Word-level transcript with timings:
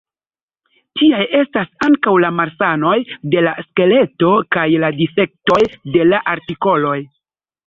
Tiaj 1.01 1.19
estas 1.39 1.67
ankaŭ 1.87 2.13
la 2.23 2.31
malsanoj 2.37 2.95
de 3.35 3.43
la 3.49 3.51
skeleto, 3.67 4.33
kaj 4.57 4.65
la 4.85 4.91
difektoj 5.03 5.61
de 5.99 6.09
la 6.11 6.25
artikoloj. 6.35 6.97